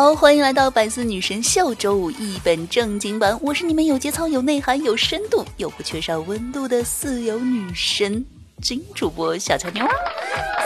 [0.00, 3.36] 好，欢迎来到百思女神秀周五一本正经版。
[3.42, 8.24] 我是你们有节操、有内涵、有深度又不缺少温度的四有女神
[8.62, 9.84] 金主播小乔妞。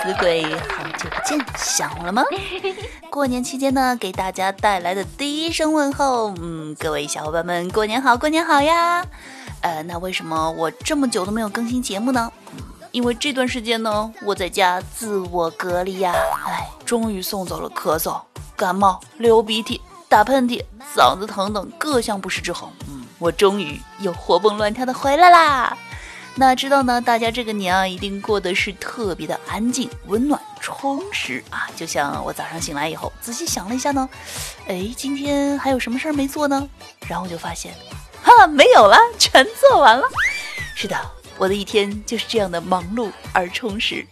[0.02, 2.22] 死鬼，好久不见，想我了吗？
[3.08, 9.02] 过年期间呢，给大家带来的第一声问候，嗯，各位小伙伴们，过年好，过年好呀！
[9.62, 12.30] 呃，那为什么我这么久都没有更新节目呢？
[12.90, 16.12] 因为这段时间呢，我在家自我隔离呀，
[16.46, 18.20] 哎，终于送走了咳嗽。
[18.62, 20.62] 感冒、流鼻涕、打喷嚏、
[20.94, 25.76] 嗓子疼等各项不适之后，嗯，我终于又活蹦乱跳的回来啦。
[26.36, 31.66] 那知道呢，大家这个年啊，一定过得是特别的安静、温暖、充实啊。
[31.74, 34.08] 就像我早上醒来以后，仔细想了一下呢，
[34.68, 36.68] 哎，今天还有什么事儿没做呢？
[37.08, 37.74] 然后我就发现，
[38.22, 40.06] 哈，没有了，全做完了。
[40.76, 40.96] 是的。
[41.42, 44.06] 我的一天就是这样的忙碌而充实。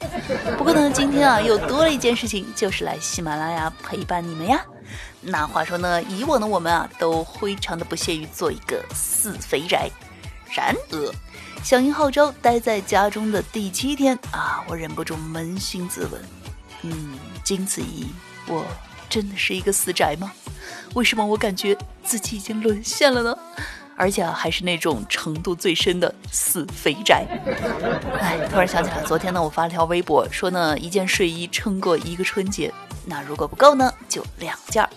[0.59, 4.61] 不过呢，今天啊又多了一件事情，就是来喜马拉雅陪伴你们呀。
[5.21, 9.89] 那话说呢，以往的我们啊都非常的不屑于做一个死肥宅。
[10.53, 11.15] 然而，
[11.63, 16.21] 响应号召待在家中的第七天啊，我忍不住扪心自问：
[16.83, 18.09] 嗯，经此一，
[18.49, 18.65] 我
[19.09, 20.33] 真的是一个死宅吗？
[20.95, 23.39] 为什么我感觉自己已经沦陷了呢？
[24.01, 27.27] 而且啊还是那种程度最深的死肥宅。
[28.19, 32.73] 哎，突然想起来，昨天呢，我发了条微博，说呢，一件睡衣撑过一个春节，
[33.05, 34.89] 那如果不够呢，就两件儿。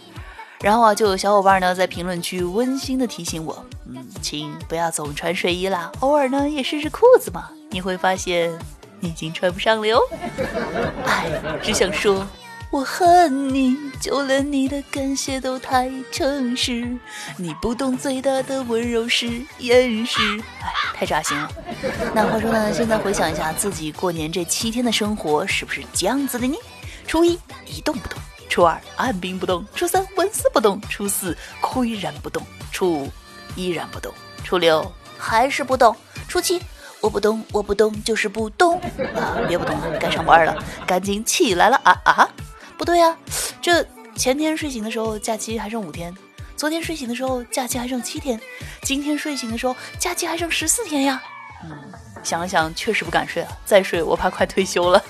[0.62, 8.58] 然后啊，就有小伙伴呢在评论区温馨的提醒我，嗯，亲，不要总穿睡衣啦，偶尔呢也试试裤子嘛，你会发现
[9.02, 10.00] 你已经穿不上了哟。
[11.06, 11.30] 哎，
[11.62, 12.26] 只想说。
[12.74, 16.98] 我恨你，就连你的感谢都太诚实。
[17.38, 19.28] 你不懂最大的温柔是
[19.60, 20.20] 掩饰，
[20.60, 21.48] 哎，太扎心了。
[22.16, 26.56] 那话说呢，现在回想一下自己过年这七天的生活，是不是这样子的呢？
[27.06, 28.18] 初一一动不动，
[28.50, 32.42] 初二按兵不动，初三纹丝不动，初四岿然不动，
[32.72, 33.12] 初五
[33.56, 34.12] 依然不动，
[34.44, 35.96] 初六还是不动，
[36.28, 36.60] 初七
[37.02, 38.82] 我不动，我不动就是不动
[39.14, 39.38] 啊！
[39.48, 40.58] 别不动了，该上班了，
[40.88, 42.28] 赶紧起来了啊啊！
[42.84, 43.18] 不对呀，
[43.62, 43.82] 这
[44.14, 46.14] 前天睡醒的时候假期还剩五天，
[46.58, 48.38] 昨天睡醒的时候假期还剩七天，
[48.82, 51.24] 今天睡醒的时候假期还剩十四天呀。
[51.64, 51.72] 嗯，
[52.24, 55.02] 想了想，确实不敢睡啊，再睡我怕快退休了。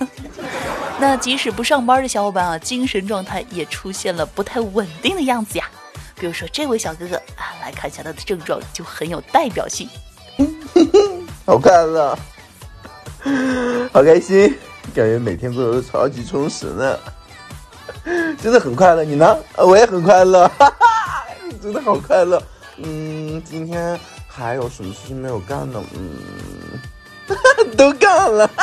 [1.02, 5.68] 那即使不上班的小伙伴啊，精神状态也出现了不太稳定的样子呀。
[6.14, 9.90] 比如说这位小哥哥啊，来看一下他的症状就很有代表性。
[11.44, 12.16] 好看了，
[13.92, 14.56] 好开心，
[14.94, 17.00] 感觉每天过得都超级充实呢。
[18.42, 19.38] 真的很快乐，你呢？
[19.58, 21.26] 我也很快乐，哈哈，
[21.62, 22.42] 真的好快乐。
[22.78, 25.82] 嗯，今天还有什么事情没有干呢？
[25.96, 27.36] 嗯，
[27.78, 28.50] 都干了。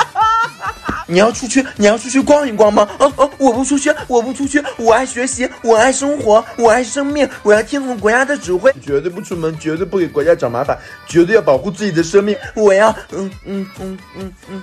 [1.07, 2.89] 你要出去，你要出去逛一逛吗？
[2.99, 4.63] 哦哦，我不出去，我不出去。
[4.77, 10.79] 我爱学习，我爱生活，我爱生命，我要听从国家的指挥，绝对不出门，绝对不给国家找麻烦，
[11.09, 12.37] 绝对要保护自己的生命。
[12.55, 14.63] 我要，嗯嗯嗯嗯嗯。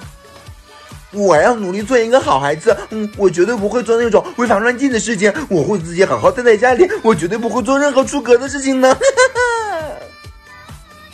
[1.12, 8.96] 我要努力做一个好孩子，嗯，我绝对不会做那种违法乱纪的事情，我会自己好好待在家里，我绝对不会做任何出格的事情呢。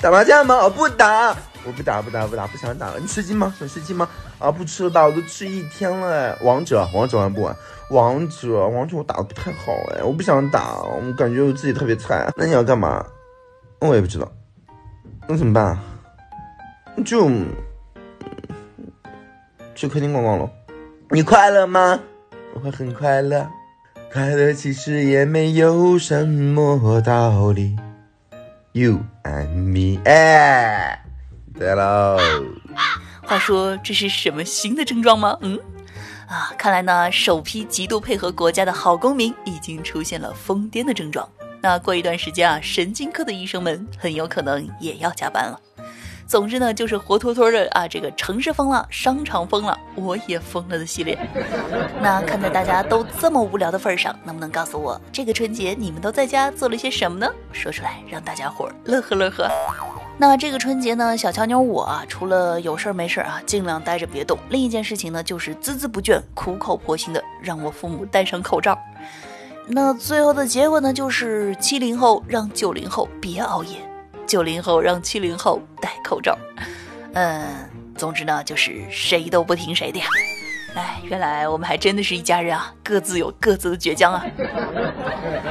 [0.02, 0.68] 打麻将吗？
[0.68, 1.30] 不打，
[1.64, 3.00] 我不打，不打，不打，不想打了。
[3.00, 3.54] 你吃鸡吗？
[3.58, 4.10] 想吃鸡吗？
[4.40, 6.38] 啊，不吃了吧，我都吃一天了。
[6.42, 7.56] 王者，王者玩不玩？
[7.90, 12.30] 王者，王者我打的不太好哎，我不想打，我感觉我自己特别菜。
[12.36, 13.06] 那你要干嘛？
[13.80, 14.30] 我也不知道，
[15.28, 15.78] 那怎么办？
[17.06, 17.30] 就。
[19.84, 20.50] 去客厅逛逛了，
[21.10, 22.00] 你快乐吗？
[22.54, 23.46] 我会很快乐，
[24.14, 27.76] 快乐其实也没有什么道理。
[28.72, 31.04] You and me，哎，
[31.60, 32.18] 对喽。
[33.24, 35.38] 话说这是什么新的症状吗？
[35.42, 35.60] 嗯，
[36.30, 41.28] 啊，看来呢，首批极度配合国家的好公民已经出现了疯癫的症状。
[41.62, 45.60] 那过一段时间啊，神经科的医生们很有可能也要加班了。
[46.34, 51.16] 总之呢，就是活脱脱的啊，这个城市疯了，商场疯了，我也疯了的系列。
[52.02, 57.32] 那看在大家都这么无聊的份上，能不能告诉我，这个春节你们都在家做了些什么呢？
[57.52, 59.48] 说出来让大家伙乐呵乐呵。
[60.18, 64.36] 那这个春节呢，小乔妞我啊，除了有事儿没事儿啊，尽量待着别动。
[64.50, 68.76] 另一件事情呢，就是孜孜不倦、苦口婆心的让我父母戴上口罩。
[69.68, 73.78] 那最后的结果呢，就是七零后让九零后别熬夜，
[74.34, 76.36] 九零后让七零后戴口罩。
[77.14, 77.46] 嗯，
[77.96, 80.08] 总之呢，就是谁都不听谁的呀。
[80.74, 84.26] 哎，原来我们还真的是一家人啊，各自有各自的倔强啊。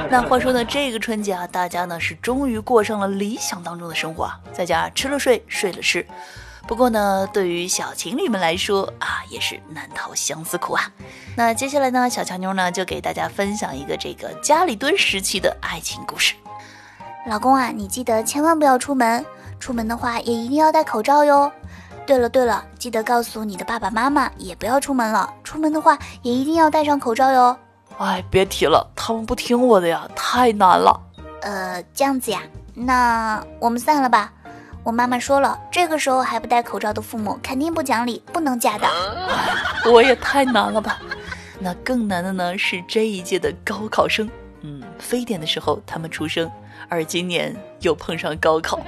[0.09, 6.05] 那话说呢，这个春节啊，大家呢是终于过上了理想当中的生活啊，在家吃了睡，睡了吃。
[6.67, 10.91] 不过呢，对于小情侣们来说啊，也是难逃相思苦啊。
[11.37, 16.35] 那接下来呢，小乔妞呢就给大家分享一个这个家里蹲时期的爱情故事。
[17.25, 19.25] 老公啊，你记得千万不要出门，
[19.57, 21.49] 出门的话也一定要戴口罩哟。
[22.05, 25.33] 对了对了，记得告诉你的爸爸妈妈，也不要出门了。
[25.41, 27.57] 出门的话，也一定要戴上口罩哟。
[27.97, 30.99] 哎，别提了，他们不听我的呀，太难了。
[31.41, 32.41] 呃，这样子呀，
[32.73, 34.33] 那我们散了吧。
[34.83, 38.85] 我妈妈说了，这个时候还不戴口罩的父母，肯定不讲理，不能嫁的。
[39.89, 40.99] 我也太难了吧。
[41.57, 44.29] 那更难的呢，是这一届的高考生。
[44.59, 46.51] 嗯，非典的时候他们出生。
[46.89, 48.79] 而今年又碰上高考，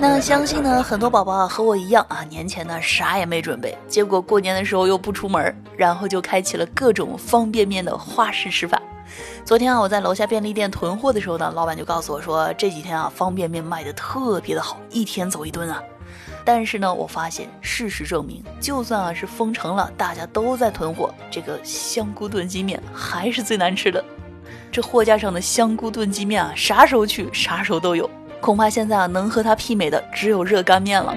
[0.00, 8.80] 那相信呢，很多宝宝啊和我一样啊，年前呢啥也没准备，结果过年的时候又不出门，然后就开启了各种方便面的花式吃法。
[9.44, 15.82] 昨天啊，我在楼下便利店囤货的时候呢，老板就告诉我说，这几天啊方便面卖的特别的好，一天走一吨啊。
[16.44, 24.04] 但是呢，我发现事实证明，就算啊是封城了，大家都在囤货，这个香菇炖鸡面还是最难吃的。
[24.72, 28.08] 这货架上的香菇炖鸡面啊，啥时候去啥时候都有。
[28.40, 31.14] 恐怕现在啊，能和它媲美的只有热干面了。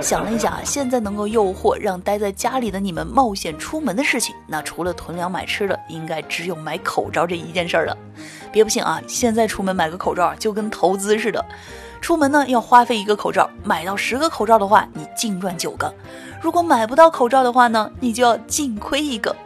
[0.00, 7.94] 想了一下啊，现在能够诱惑让待在家里的你们冒险出门的事情，那除了囤粮买吃的，应该只有买口罩这一件事儿了。
[8.52, 11.44] 别不信啊，现在出门买个口罩就跟投资似的。
[12.00, 15.92] 出门呢要花费一个口罩，买到十个口罩的话，你净赚九个；
[16.40, 19.36] 如果买不到口罩的话呢，你就要净亏一个。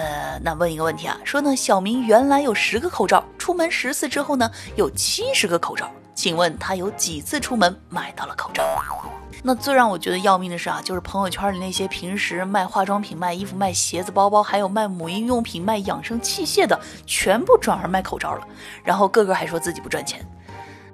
[0.00, 8.64] 呃，那问一个问题啊，说呢，小明原来有十个口罩，出门十次之后呢，有七十个口罩，请问他有几次出门买到了口罩？
[9.42, 18.46] 那最让我觉得要命的是啊，就是朋友圈里那些平时卖化妆品、卖衣服、卖鞋子、包包，还有卖母婴用品、卖养生器械的，全部转而卖口罩了，
[18.82, 20.26] 然后个个还说自己不赚钱。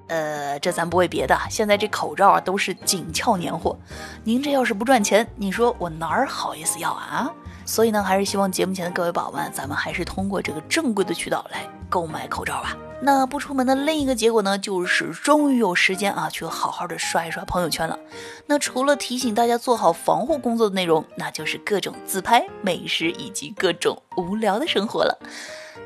[0.09, 3.79] 呃，这咱不为别的，现在这口罩啊都是紧俏年货，
[4.25, 7.31] 您这要是不赚钱，你说我哪儿好意思要啊？
[7.67, 12.77] 所以呢，还是希望节目前的各位宝宝们，咱们还是通过这个正规的渠道来购买口罩吧。
[13.03, 17.99] 那不出门的另一个结果呢，就是终于有时间啊，去好好的刷一刷朋友圈了。
[18.47, 25.19] 那除了提醒大家做好防护工作的内容，那就是各种自拍、美食以及各种无聊的生活了。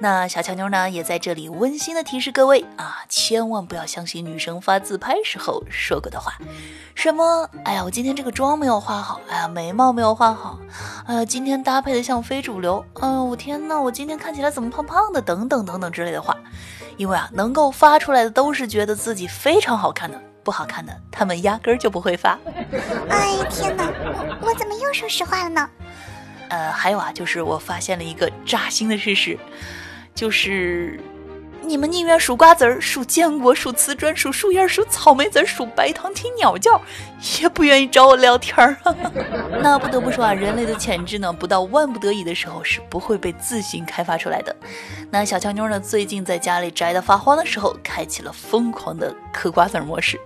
[0.03, 6.33] 那小乔妞呢，也在这里温馨的提示各位啊，千万不要相信女生发自拍时候说过的话，
[6.95, 10.59] 什么，哎呀，我今天这个妆没有画好，哎呀，眉毛没有画好，
[11.07, 16.35] 哎呀，今天搭配的像非主流，嗯，我天呐，我今天看起来怎么胖胖的，等等等等之类的话，
[16.97, 22.39] 因为啊，能够发出来的都是觉得自己非常好看的，不好看的，他们压根儿就不会发。
[23.11, 23.85] 哎天哪，
[24.41, 25.69] 我怎么又说实话了呢？
[26.49, 29.39] 呃，还有啊，就是我发现了一个扎心的事实。
[30.15, 31.01] 就是
[31.63, 36.81] 你们宁愿数瓜子儿、数坚果、数瓷砖、数树叶、数草莓籽、数白糖、听鸟叫，
[37.41, 38.77] 也不愿意找我聊天儿。
[39.63, 44.55] 那不得不说啊，人类的潜质呢，不到万不得已的时候是不会被自行开发出来的。
[45.11, 50.19] 那小乔妞呢，最近在家里宅的发慌的时候，开启了疯狂的嗑瓜子儿模式。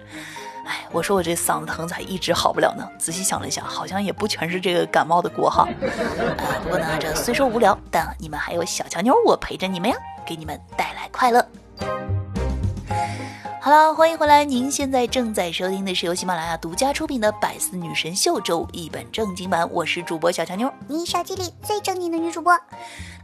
[0.65, 2.89] 哎，我说我这嗓子疼咋一直好不了呢？
[2.99, 5.69] 仔细想了一下，好像也不全是这个感冒的锅哈。
[5.81, 11.47] 呃，不过呢，这虽说无聊，但你们还有小乔妞我陪着你们呀，给你们带来快乐。
[13.65, 14.45] 好了，欢迎回来！
[14.45, 22.53] 您现在正在收听的是由喜马拉雅独家出品的《百思女神秀》周五一本正经版，我是主播小乔妞，你手机里最正经的女主播。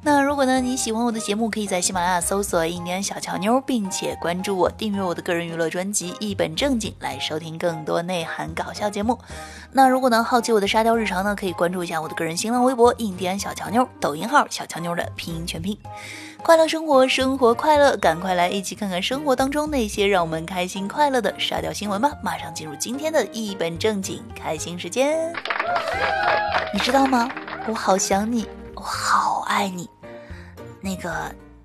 [0.01, 9.19] 那如果呢你喜欢我的节目，可以在喜马拉雅搜索“一年小乔妞”，并且关注我，订阅我的个人娱乐专辑《一本正经》，来收听更多内涵搞笑节目。
[9.73, 15.77] 那如果呢好奇我的沙雕日常呢，可以关注一下我的个人新浪微博“印第安小乔妞”，抖音号“小乔妞”的拼音全拼。
[16.43, 22.11] 快乐生活，生活快乐，赶快来一起看看生活当中那些让我们开心快乐的沙雕新闻吧！
[22.23, 25.33] 马上进入今天的一本正经开心时间。
[26.73, 27.31] 你知道吗？
[27.69, 29.89] 我好想你，我好爱你。
[30.81, 31.13] 那个，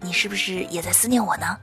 [0.02, 1.58] 你是不是也在思念我呢？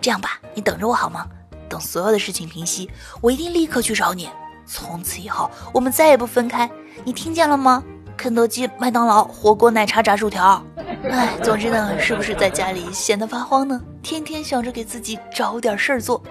[0.00, 1.26] 这样吧，你等着我好吗？
[1.68, 4.28] 等所有的事情平息，我一定立刻去找你。
[4.66, 6.70] 从此以后，我们再也不分开。
[7.04, 7.82] 你听见了吗？
[8.16, 10.62] 肯德基、麦当劳、火锅、奶茶、炸薯条。
[11.10, 13.80] 哎，总之呢，是不是在家里闲得发慌呢？
[14.02, 16.22] 天天想着给自己找点事儿做，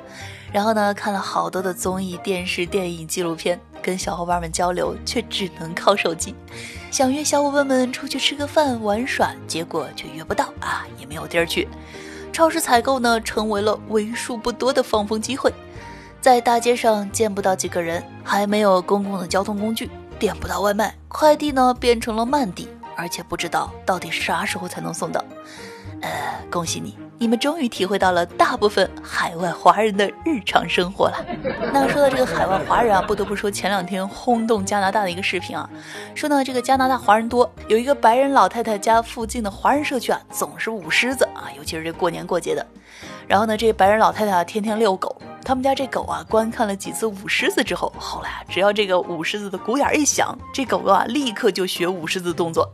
[0.51, 6.35] 然后呢，看了好多的综艺、电视、电影、纪录片，跟小伙伴们交流，却只能靠手机。
[6.89, 11.67] 想约小伙伴们出去吃个饭、玩耍，结果却约不到啊，也没有地儿去。
[12.31, 15.53] 超市采购呢，成为了为数不多的放风机会。
[16.19, 25.23] 在大街上见不到几个人，还没有公共的交通工具，点不到外卖，快递呢变成了慢递，而且不知道到底啥时候才能送到。
[26.01, 26.09] 呃，
[26.51, 31.25] 恭喜你，你们终于体会到了大部分海外华人的日常生活了。
[31.71, 35.69] 那说到这个海外华人啊，不得不说前两天轰动加拿大的一个视频啊，
[36.13, 42.65] 说呢这个加拿大华人多，有一个白人老太太家附近的华人社区啊，总是舞狮子啊，尤其是这过年过节的。
[43.25, 45.15] 然后呢，这白人老太太啊，天天遛狗。
[45.45, 52.69] 他们家这狗啊，观看了几次舞狮子之后，后来啊，只要这个舞狮子的鼓眼一响，这狗狗啊立刻就学舞狮子动作。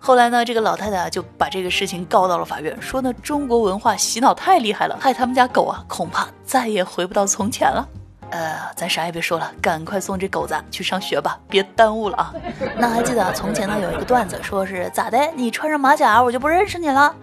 [0.00, 7.86] 后来呢，这个老太太啊就把这个事情告到了法院，说呢中国文化洗脑太厉害了，害他们家狗啊恐怕再也回不到从前了。
[8.30, 12.34] 呃，咱啥也别说了，赶快送这狗子去上学吧，别耽误了啊。
[12.76, 17.14] 那还记得从前呢有一个段子，说是咋的，你穿上马甲我就不认识你了。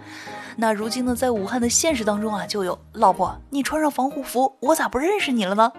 [0.58, 5.72] 那如今呢，在武汉的现实当中啊，就有老婆，你穿上防护服，我咋不认识你了呢？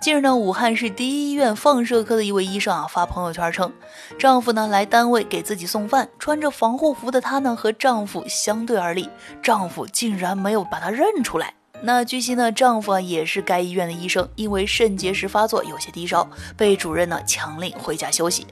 [0.00, 3.70] 近日呢，武汉市第一医院放射科的一位医生啊发朋友圈称，
[4.18, 9.10] 丈夫呢来单位给自己送饭，穿着防护服的她呢和丈夫相对而立，
[9.42, 11.52] 丈夫竟然没有把她认出来。
[11.82, 16.26] 那据悉呢，丈夫啊也是该医院的医生，因为肾结石发作有些低烧，
[16.56, 18.46] 被主任呢强令回家休息。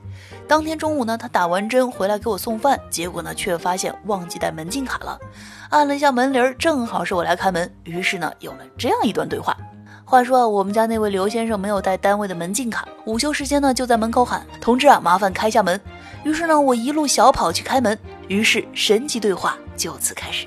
[0.46, 5.18] 当天中午呢，他打完针回来给我送饭，结果呢却发现忘记带门禁卡了，
[5.70, 9.56] 按了一下门铃，正好是我来开门，于是呢有了这样一段对话。
[10.08, 15.78] 话说啊，我们家那位刘先生没有带单位的门禁卡，午休时间呢就在门口喊：“同志啊，麻烦开下门。”
[16.24, 17.96] 于是呢我一路小跑去开门，
[18.26, 20.46] 于是神奇对话就此开始。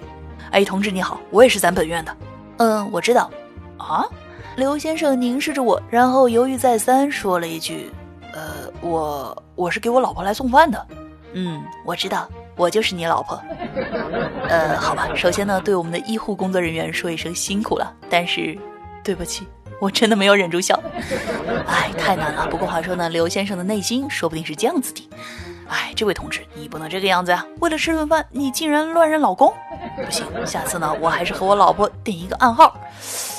[0.49, 2.17] 哎，同志你好，我也是咱本院的。
[2.57, 3.29] 嗯，我知道。
[3.77, 4.03] 啊，
[4.55, 7.91] 刘先生凝视着我，然后犹豫再三，说了一句
[8.33, 10.87] ：“呃，我我是给我老婆来送饭的。”
[11.33, 12.27] 嗯，我知道，
[12.57, 13.39] 我就是你老婆。
[14.49, 18.57] 呃，好吧，首先呢，对我们的医护工作人员说一声辛苦了，但是，
[19.03, 19.48] 对不起，
[19.79, 20.79] 我真的没有忍住笑。
[21.67, 22.48] 哎，太难了。
[22.48, 25.10] 不过话说呢，刘先生的内心说不定是这样子的。
[25.67, 27.46] 哎，这位同志，你不能这个样子呀！
[27.62, 29.53] 为了吃顿饭，你竟然乱认老公，
[29.96, 30.25] 不行。
[30.46, 32.75] 下次呢，我还是和我老婆定一个暗号，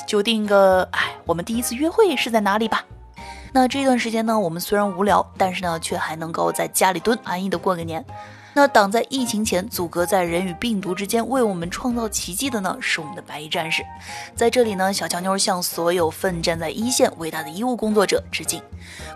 [0.07, 2.85] 就定个哎，我们第一次约会是在哪里吧。
[3.52, 8.02] 那这段时间呢，我们虽然无聊，但是呢，却还能够在家里蹲，安逸的过个年。
[8.54, 13.82] 那挡在疫情前，阻隔在人与病毒之间，为我们创造奇迹的呢，是我们的白衣战士。
[14.37, 18.62] 在这里呢，小乔妞向所有奋战在一线伟大的医务工作者致敬。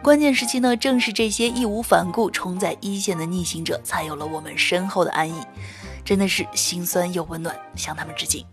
[0.03, 5.35] 关键时期呢，正是这些义无反顾冲在一线的逆行者，才有了我们身后的安逸。
[6.03, 8.45] 真的是心酸又温暖，向他们致敬。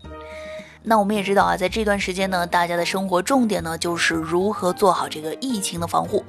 [0.82, 6.22] 那我们也知道啊，在这段时间呢，大家的生活重点呢，就是如何做好这个疫情的防护。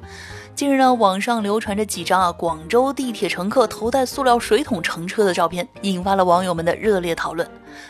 [0.55, 7.45] 近日呢，网上流传着几张啊广州地铁乘客头戴塑料水桶乘车的照片，引发了网友们的热烈讨论。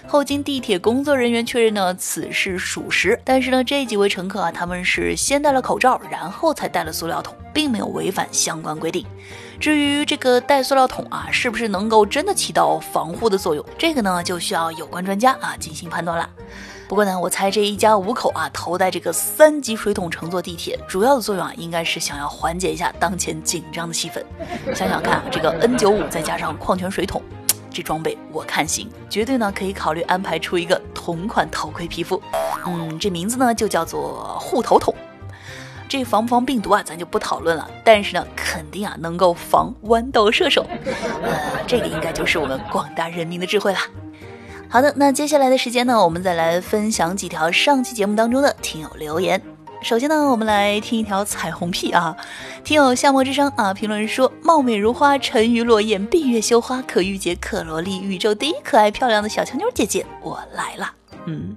[0.07, 3.19] 后经地铁工作人员确认呢，此事属实。
[3.24, 9.05] 但是呢，这几位乘客啊，他们是先戴了口罩，然后才戴了塑料桶，并没有违反相关规定。
[9.60, 16.27] 至于这个戴塑料桶啊，是不是能够真的起到防护的作用，这个呢，就需要有关专家啊进行判断了。
[16.87, 24.23] 不过呢，我猜这一家五口啊，头戴这个三级水桶乘坐地铁，主要的作用啊，应该是想要缓解一下当前紧张的气氛。
[24.75, 27.21] 想想看啊，这个 N95 再加上矿泉水桶，
[27.71, 32.21] 这装备我看行，绝对呢可以考虑安排出一个同款头盔皮肤。
[32.67, 34.93] 嗯，这名字呢就叫做护头桶。
[35.87, 37.67] 这防不防病毒啊，咱就不讨论了。
[37.83, 40.65] 但是呢，肯定啊能够防豌豆射手。
[41.23, 43.79] 呃，这个应该就是我们广大人民的智慧了。
[44.67, 49.41] 好的，那接下来的时间呢，我们再来分享几条上期节目当中的听友留言。
[49.81, 52.15] 首先呢，我们来听一条彩虹屁啊，
[52.63, 60.91] 听友夏末之声啊，评论说：貌美如花，沉鱼落雁，闭月羞花，可御姐，可萝莉，宇宙第一可爱漂亮的小强妞姐姐，我来了。
[61.25, 61.55] 嗯，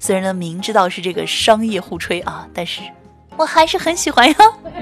[0.00, 2.80] 虽然呢明知道是这个商业互吹啊，但是。
[3.38, 4.34] 我还是很喜欢呀。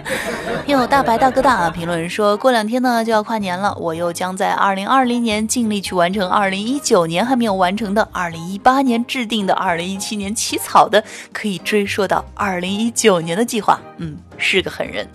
[0.65, 13.79] 听友大白大哥大啊，评论说过两天呢就要跨年了，我又将在二零二零年尽力去完成二零一九年还没有完成的，二零一八年制定的，二零一七年起草的，可以追溯到二零一九年的计划。
[13.99, 15.07] 嗯，是个狠人。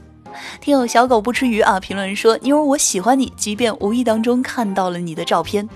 [0.62, 5.68] 听友小狗不吃鱼啊，评论说妞儿我喜欢你，即便无意当中看到了你的照片。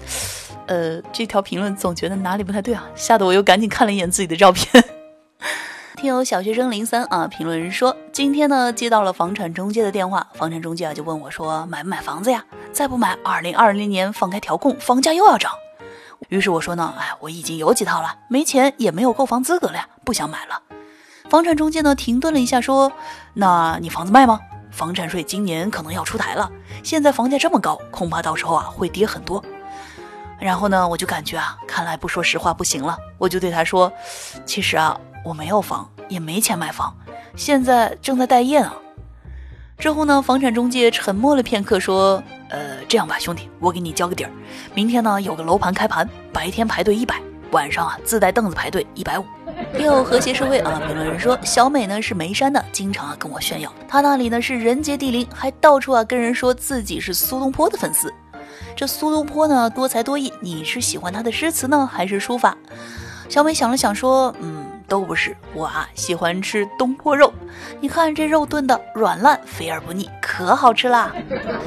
[0.68, 4.84] 呃，这条评论总觉得哪里不太对啊，吓得我又赶紧看了一眼自己的照片。
[6.06, 12.46] 听友小学生零三啊，评论人说，今天呢接到了房产中介的电话，房产中介啊就问我说，买不买房子呀？
[12.72, 15.52] 再不买，二零二零年放开调控，房价又要涨。
[16.30, 20.62] 于是我说呢，哎，我已经有几套了，没钱也没有购房资格了呀，不想买了。
[21.28, 22.92] 房产中介呢停顿了一下，说
[23.34, 24.40] ：“那你房子卖吗？
[24.70, 26.52] 房产税今年可能要出台了，
[26.84, 29.44] 现在房价这么高，恐怕到时候啊会跌很多。”
[30.40, 33.92] 然后呢，我就感觉啊，看来不说实话不行了，我就对他说
[34.46, 36.96] ：“其实啊，我没有房，也没钱买房，
[37.36, 38.72] 现在正在待业呢。”
[39.78, 44.32] 之后呢，房产中介沉默了片刻，说：“呃，这样吧，兄弟，我给你交个底儿，
[44.74, 47.16] 明天呢有个楼盘开盘，白天排队一百，
[47.52, 49.26] 晚上啊自带凳子排队一百五。”
[49.78, 50.82] 有和谐社会啊！
[50.86, 58.14] 评论人说，小美呢是眉山的，经常啊跟我炫耀，她那里呢是人杰地灵，还到处啊跟人说自己是苏东坡的粉丝。
[58.76, 62.58] 这苏东坡呢多才多艺，你是喜欢他的诗词呢，还是书法？
[63.28, 64.65] 小美想了想说，嗯。
[64.88, 67.34] 都不是我啊，喜欢吃东坡肉。
[67.80, 71.12] 你看这肉炖的软烂，肥而不腻，可好吃啦！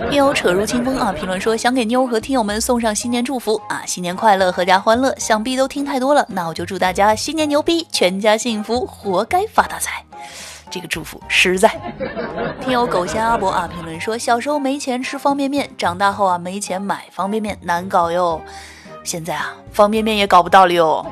[0.08, 5.14] 听友扯入清风啊，评论说想给妞和听友们送上新年祝福啊，新年快乐，阖家欢乐。
[5.18, 10.04] 想必都听太多了，那我就祝大家新年牛逼，全家幸福，活该发大财。
[10.70, 11.80] 这个祝福实在。
[12.60, 18.40] 听友狗仙阿伯啊，评论说小时候没钱吃方便面，长大后啊没钱买方便面，难搞哟。
[19.08, 21.04] 现在啊，方便面也搞不到了哟。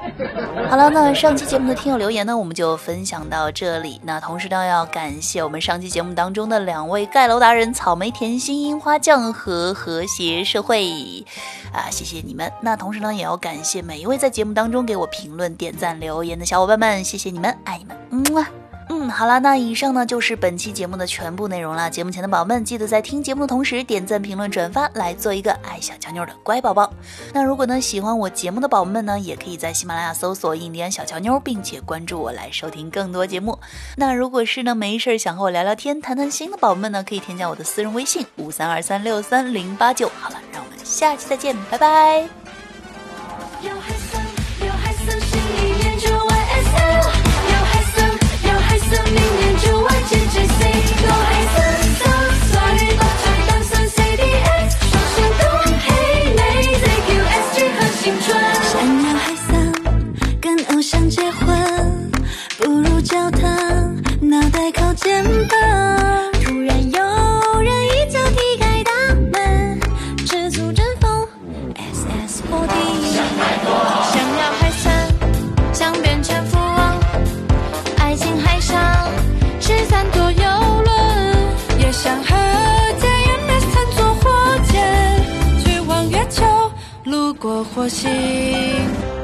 [0.69, 3.99] 好了，那上期节目的听友留言呢，我们就分享到这里。
[4.05, 11.25] 那同时呢，要感谢我们上期节目当中的两位盖楼达人——草莓甜心、樱花酱和和谐社会
[11.73, 12.53] 啊，谢谢你们。
[12.61, 18.65] 那同时呢，也要感谢每一位在节目当中给我评论、点赞、留言的小伙伴们，谢谢你们，爱你们，嗯啊。
[18.88, 21.90] 嗯，好了，那以上呢就是本期节目的全部内容了。
[21.90, 26.93] 节目前的宝宝们，记得在听节目的同时点赞、评论、转发，来做一个爱小乔妞的乖宝宝。
[27.33, 33.59] 那如果呢喜欢我节目的宝宝们呢，也可以在喜马拉雅搜索“印第安小乔妞”，并且关注我来收听更多节目。
[33.97, 40.09] 那如果是呢没事儿想和我聊聊天、谈谈心的宝宝们呢，可以添加我的私人微信五三二三六三零八九。
[40.21, 42.46] 好了，让我们下期再见，拜拜。
[58.76, 59.73] 想要嗨森
[60.40, 62.11] 跟偶像结婚
[62.59, 63.49] 不如叫他
[64.20, 67.15] 脑袋靠肩膀突然有
[87.46, 89.15] 我火星。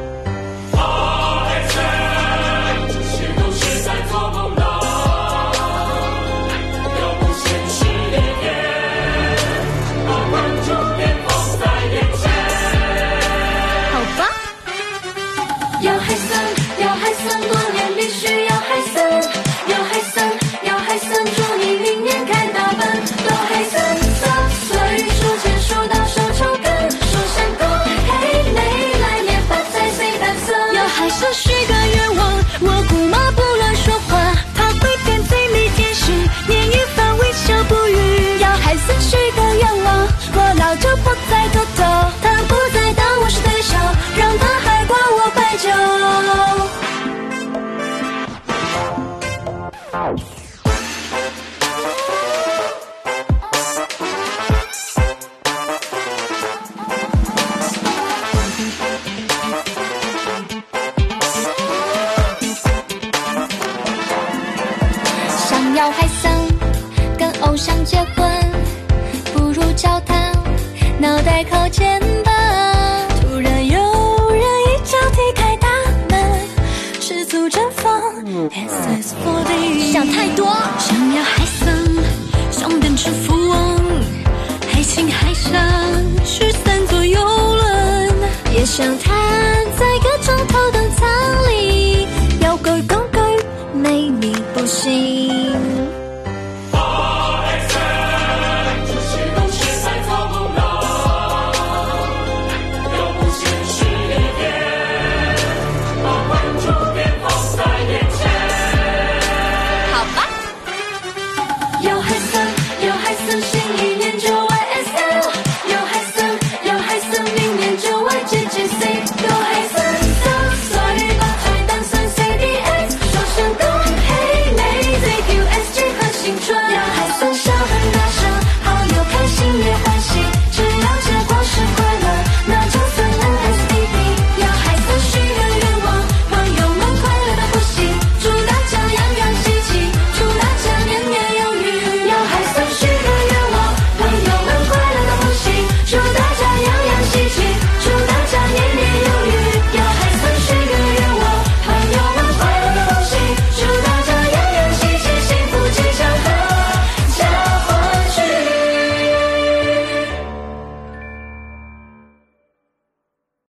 [79.93, 80.47] 想太多，
[80.79, 81.69] 想要海僧，
[82.51, 83.79] 想变成富翁，
[84.71, 85.53] 海情海上，
[86.25, 88.15] 驱散作游轮，
[88.55, 89.12] 也想太。